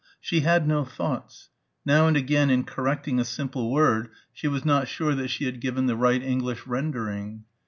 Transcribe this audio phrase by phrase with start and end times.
[0.19, 1.49] She had no thoughts.
[1.85, 5.61] Now and again in correcting a simple word she was not sure that she had
[5.61, 7.43] given the right English rendering.